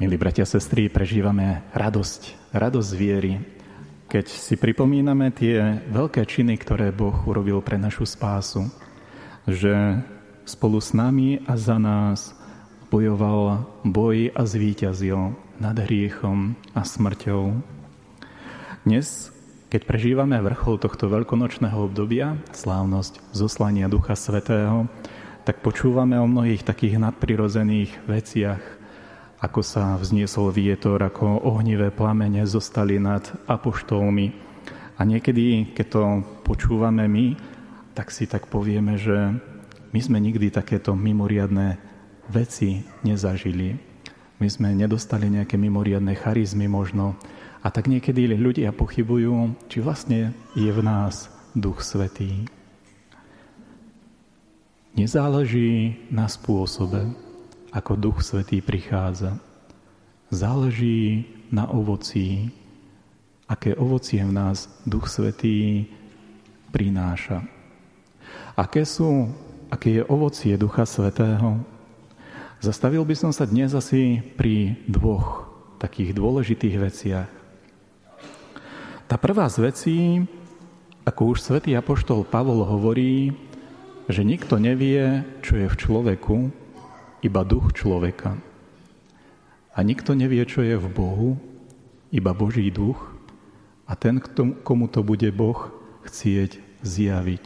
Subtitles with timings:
[0.00, 3.36] Milí bratia a sestry, prežívame radosť, radosť viery,
[4.08, 8.64] keď si pripomíname tie veľké činy, ktoré Boh urobil pre našu spásu,
[9.44, 10.00] že
[10.48, 12.32] spolu s nami a za nás
[12.88, 17.60] bojoval boj a zvíťazil nad hriechom a smrťou.
[18.88, 19.28] Dnes,
[19.68, 24.88] keď prežívame vrchol tohto veľkonočného obdobia, slávnosť zoslania Ducha Svetého,
[25.44, 28.79] tak počúvame o mnohých takých nadprirozených veciach,
[29.40, 34.36] ako sa vzniesol vietor, ako ohnivé plamene zostali nad apoštolmi.
[35.00, 36.02] A niekedy, keď to
[36.44, 37.32] počúvame my,
[37.96, 39.32] tak si tak povieme, že
[39.90, 41.80] my sme nikdy takéto mimoriadné
[42.28, 43.80] veci nezažili.
[44.38, 47.16] My sme nedostali nejaké mimoriadné charizmy možno.
[47.64, 52.44] A tak niekedy ľudia pochybujú, či vlastne je v nás Duch Svetý.
[54.96, 57.29] Nezáleží na spôsobe,
[57.70, 59.38] ako Duch Svetý prichádza.
[60.30, 62.50] Záleží na ovocí,
[63.50, 65.86] aké ovocie v nás Duch Svetý
[66.70, 67.42] prináša.
[68.54, 69.30] Aké sú,
[69.70, 71.62] aké je ovocie Ducha Svetého?
[72.62, 75.48] Zastavil by som sa dnes asi pri dvoch
[75.80, 77.30] takých dôležitých veciach.
[79.10, 79.98] Tá prvá z vecí,
[81.02, 83.34] ako už svätý Apoštol Pavol hovorí,
[84.06, 86.36] že nikto nevie, čo je v človeku,
[87.20, 88.36] iba duch človeka.
[89.76, 91.30] A nikto nevie, čo je v Bohu,
[92.10, 92.98] iba Boží duch
[93.86, 94.18] a ten,
[94.62, 95.70] komu to bude Boh
[96.06, 97.44] chcieť zjaviť.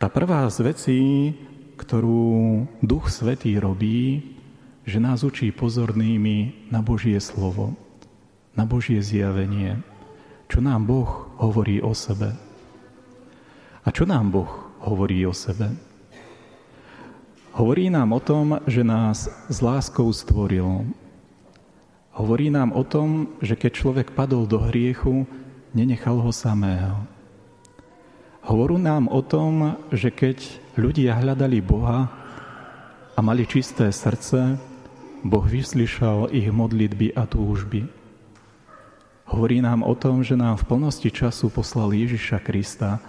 [0.00, 1.00] Tá prvá z vecí,
[1.76, 4.32] ktorú Duch Svetý robí,
[4.88, 7.76] že nás učí pozornými na Božie slovo,
[8.56, 9.76] na Božie zjavenie,
[10.48, 12.32] čo nám Boh hovorí o sebe.
[13.84, 15.89] A čo nám Boh hovorí o sebe?
[17.50, 20.86] Hovorí nám o tom, že nás s láskou stvoril.
[22.14, 25.26] Hovorí nám o tom, že keď človek padol do hriechu,
[25.74, 27.02] nenechal ho samého.
[28.46, 30.38] Hovorí nám o tom, že keď
[30.78, 32.06] ľudia hľadali Boha
[33.14, 34.54] a mali čisté srdce,
[35.26, 37.90] Boh vyslyšal ich modlitby a túžby.
[39.26, 43.02] Hovorí nám o tom, že nám v plnosti času poslal Ježiša Krista,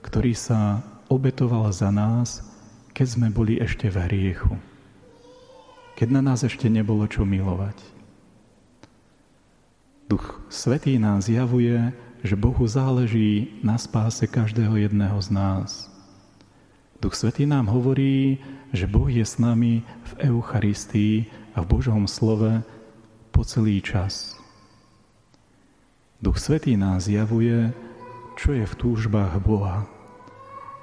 [0.00, 0.78] ktorý sa
[1.10, 2.49] obetoval za nás
[3.00, 4.60] keď sme boli ešte v hriechu.
[5.96, 7.80] Keď na nás ešte nebolo čo milovať.
[10.04, 15.88] Duch Svetý nám zjavuje, že Bohu záleží na spáse každého jedného z nás.
[17.00, 18.36] Duch Svetý nám hovorí,
[18.68, 21.24] že Boh je s nami v Eucharistii
[21.56, 22.60] a v Božom slove
[23.32, 24.36] po celý čas.
[26.20, 27.72] Duch Svetý nás zjavuje,
[28.36, 29.88] čo je v túžbách Boha,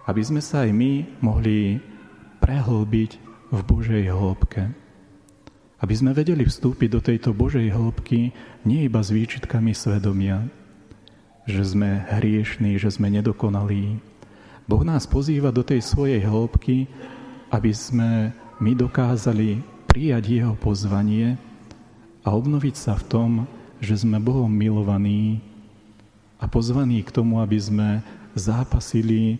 [0.09, 1.77] aby sme sa aj my mohli
[2.47, 3.11] prehlbiť
[3.51, 4.71] v Božej hĺbke.
[5.83, 8.31] Aby sme vedeli vstúpiť do tejto Božej hĺbky
[8.63, 10.47] nie iba s výčitkami svedomia,
[11.43, 13.99] že sme hriešní, že sme nedokonalí.
[14.63, 16.87] Boh nás pozýva do tej svojej hĺbky,
[17.51, 18.31] aby sme
[18.63, 21.35] my dokázali prijať Jeho pozvanie
[22.23, 23.29] a obnoviť sa v tom,
[23.83, 25.43] že sme Bohom milovaní
[26.39, 27.99] a pozvaní k tomu, aby sme
[28.39, 29.35] zápasili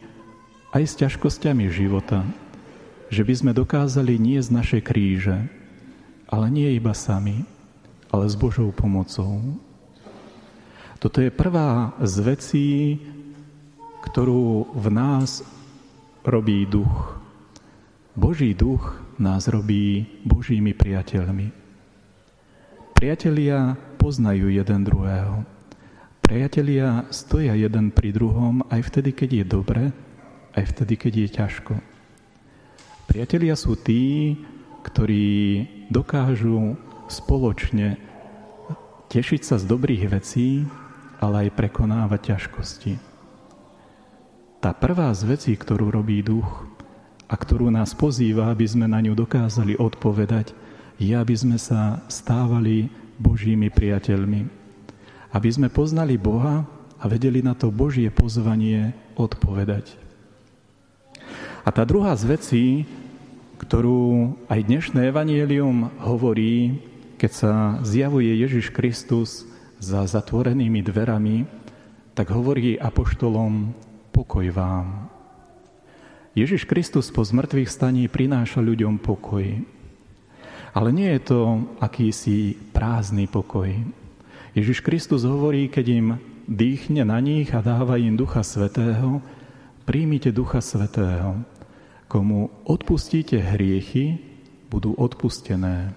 [0.76, 2.28] aj s ťažkosťami života,
[3.08, 5.48] že by sme dokázali nie z naše kríže,
[6.28, 7.48] ale nie iba sami,
[8.12, 9.40] ale s Božou pomocou.
[10.98, 12.70] Toto je prvá z vecí,
[14.04, 15.46] ktorú v nás
[16.26, 17.16] robí duch.
[18.18, 21.54] Boží duch nás robí Božími priateľmi.
[22.98, 25.46] Priatelia poznajú jeden druhého.
[26.20, 29.84] Priatelia stoja jeden pri druhom aj vtedy, keď je dobre,
[30.58, 31.74] aj vtedy, keď je ťažko.
[33.18, 34.38] Priatelia sú tí,
[34.86, 36.78] ktorí dokážu
[37.10, 37.98] spoločne
[39.10, 40.62] tešiť sa z dobrých vecí,
[41.18, 42.94] ale aj prekonávať ťažkosti.
[44.62, 46.70] Tá prvá z vecí, ktorú robí duch
[47.26, 50.54] a ktorú nás pozýva, aby sme na ňu dokázali odpovedať,
[51.02, 52.86] je, aby sme sa stávali
[53.18, 54.46] Božími priateľmi.
[55.34, 56.70] Aby sme poznali Boha
[57.02, 60.06] a vedeli na to Božie pozvanie odpovedať.
[61.66, 62.64] A tá druhá z vecí,
[63.58, 66.78] ktorú aj dnešné evanielium hovorí,
[67.18, 69.50] keď sa zjavuje Ježiš Kristus
[69.82, 71.50] za zatvorenými dverami,
[72.14, 73.74] tak hovorí apoštolom
[74.14, 75.10] pokoj vám.
[76.38, 79.46] Ježiš Kristus po zmrtvých staní prináša ľuďom pokoj.
[80.78, 83.74] Ale nie je to akýsi prázdny pokoj.
[84.54, 86.08] Ježiš Kristus hovorí, keď im
[86.46, 89.18] dýchne na nich a dáva im Ducha Svetého,
[89.90, 91.57] príjmite Ducha Svetého.
[92.08, 94.20] Komu odpustíte hriechy,
[94.72, 95.92] budú odpustené.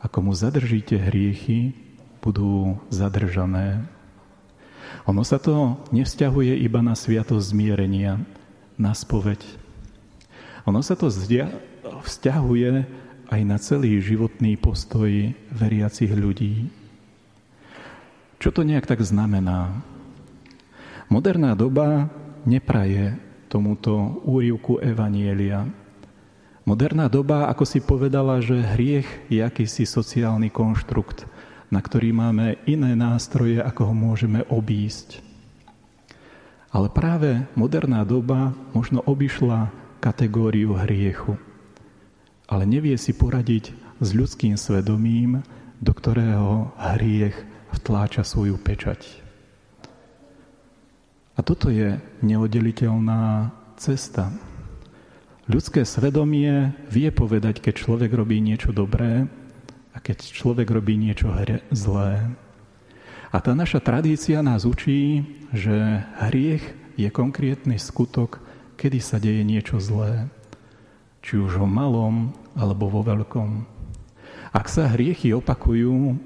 [0.00, 1.76] ako mu zadržíte hriechy,
[2.24, 3.84] budú zadržané.
[5.04, 8.18] Ono sa to nevzťahuje iba na sviatosť zmierenia,
[8.80, 9.40] na spoveď.
[10.64, 11.12] Ono sa to
[12.00, 12.70] vzťahuje
[13.30, 16.72] aj na celý životný postoj veriacich ľudí.
[18.40, 19.84] Čo to nejak tak znamená?
[21.12, 22.08] Moderná doba
[22.48, 25.66] nepraje tomuto úrivku Evanielia.
[26.62, 31.26] Moderná doba, ako si povedala, že hriech je akýsi sociálny konštrukt,
[31.66, 35.18] na ktorý máme iné nástroje, ako ho môžeme obísť.
[36.70, 41.34] Ale práve moderná doba možno obišla kategóriu hriechu,
[42.46, 45.42] ale nevie si poradiť s ľudským svedomím,
[45.82, 47.34] do ktorého hriech
[47.74, 49.29] vtláča svoju pečať.
[51.40, 53.48] A toto je neoddeliteľná
[53.80, 54.28] cesta.
[55.48, 59.24] Ľudské svedomie vie povedať, keď človek robí niečo dobré
[59.96, 61.32] a keď človek robí niečo
[61.72, 62.28] zlé.
[63.32, 65.24] A tá naša tradícia nás učí,
[65.56, 68.44] že hriech je konkrétny skutok,
[68.76, 70.28] kedy sa deje niečo zlé.
[71.24, 73.64] Či už o malom, alebo vo veľkom.
[74.52, 76.20] Ak sa hriechy opakujú,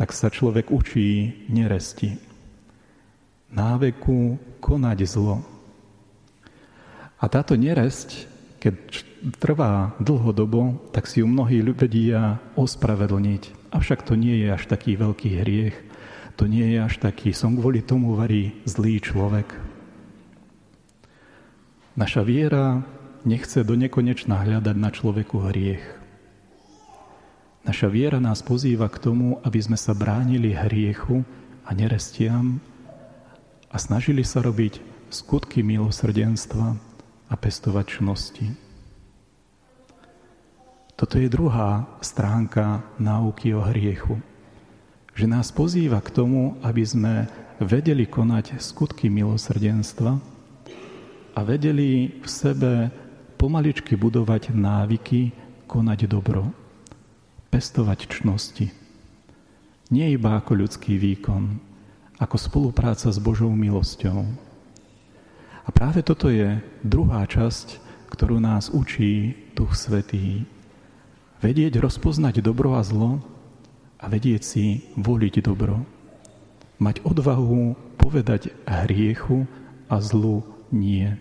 [0.00, 2.36] tak sa človek učí neresti
[3.56, 5.46] náveku konať zlo.
[7.22, 8.26] A táto neresť,
[8.58, 8.74] keď
[9.38, 13.70] trvá dlhodobo, tak si ju mnohí ľudia ospravedlniť.
[13.70, 15.76] Avšak to nie je až taký veľký hriech,
[16.34, 19.48] to nie je až taký, som kvôli tomu varí zlý človek.
[21.96, 22.84] Naša viera
[23.24, 25.84] nechce do nekonečna hľadať na človeku hriech.
[27.64, 31.24] Naša viera nás pozýva k tomu, aby sme sa bránili hriechu
[31.66, 32.60] a nerestiam,
[33.76, 34.80] a snažili sa robiť
[35.12, 36.80] skutky milosrdenstva
[37.28, 38.48] a pestovať čnosti.
[40.96, 44.16] Toto je druhá stránka náuky o hriechu.
[45.12, 47.28] Že nás pozýva k tomu, aby sme
[47.60, 50.16] vedeli konať skutky milosrdenstva
[51.36, 52.88] a vedeli v sebe
[53.36, 55.36] pomaličky budovať návyky
[55.68, 56.48] konať dobro,
[57.52, 58.72] pestovať čnosti.
[59.92, 61.75] Nie iba ako ľudský výkon,
[62.16, 64.24] ako spolupráca s Božou milosťou.
[65.66, 70.46] A práve toto je druhá časť, ktorú nás učí Duch Svetý.
[71.44, 73.20] Vedieť rozpoznať dobro a zlo
[74.00, 75.84] a vedieť si voliť dobro.
[76.80, 79.44] Mať odvahu povedať hriechu
[79.90, 81.12] a zlu nie.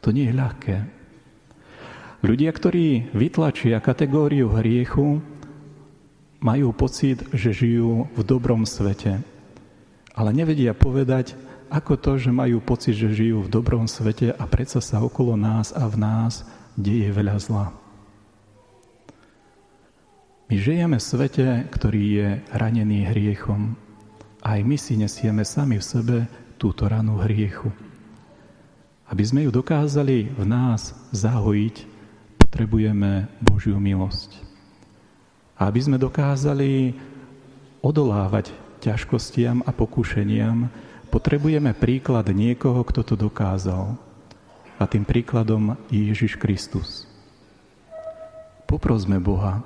[0.00, 0.76] To nie je ľahké.
[2.24, 5.20] Ľudia, ktorí vytlačia kategóriu hriechu,
[6.38, 9.37] majú pocit, že žijú v dobrom svete
[10.18, 11.38] ale nevedia povedať,
[11.70, 15.70] ako to, že majú pocit, že žijú v dobrom svete a predsa sa okolo nás
[15.70, 16.42] a v nás
[16.74, 17.70] deje veľa zla.
[20.50, 23.78] My žijeme v svete, ktorý je ranený hriechom.
[24.42, 26.16] Aj my si nesieme sami v sebe
[26.58, 27.70] túto ranu hriechu.
[29.06, 31.84] Aby sme ju dokázali v nás zahojiť,
[32.40, 34.40] potrebujeme Božiu milosť.
[35.60, 36.96] A aby sme dokázali
[37.84, 40.70] odolávať ťažkostiam a pokušeniam,
[41.10, 43.98] potrebujeme príklad niekoho, kto to dokázal.
[44.78, 47.04] A tým príkladom je Ježiš Kristus.
[48.70, 49.64] Poprosme Boha,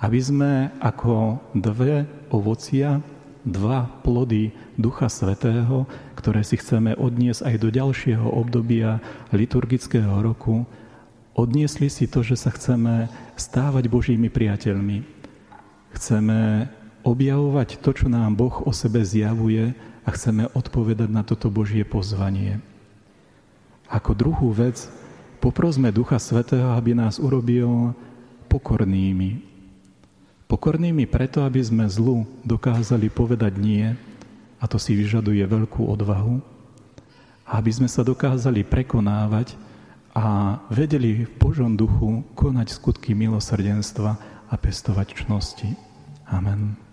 [0.00, 3.04] aby sme ako dve ovocia,
[3.46, 5.86] dva plody Ducha Svetého,
[6.18, 8.98] ktoré si chceme odniesť aj do ďalšieho obdobia
[9.30, 10.66] liturgického roku,
[11.36, 15.04] odniesli si to, že sa chceme stávať Božími priateľmi.
[15.92, 16.68] Chceme
[17.06, 19.70] objavovať to, čo nám Boh o sebe zjavuje
[20.02, 22.58] a chceme odpovedať na toto Božie pozvanie.
[23.86, 24.90] Ako druhú vec,
[25.38, 27.94] poprosme Ducha Svetého, aby nás urobil
[28.50, 29.38] pokornými.
[30.50, 33.94] Pokornými preto, aby sme zlu dokázali povedať nie,
[34.58, 36.42] a to si vyžaduje veľkú odvahu,
[37.46, 39.54] aby sme sa dokázali prekonávať
[40.16, 44.16] a vedeli v Božom duchu konať skutky milosrdenstva
[44.48, 45.76] a pestovať čnosti.
[46.26, 46.78] Amen.